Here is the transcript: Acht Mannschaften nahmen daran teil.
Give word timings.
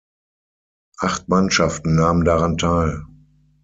Acht 0.97 1.29
Mannschaften 1.29 1.93
nahmen 1.93 2.25
daran 2.25 2.57
teil. 2.57 3.03